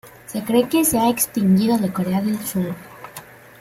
[0.25, 2.73] Se cree que se ha extinguido de Corea del Sur.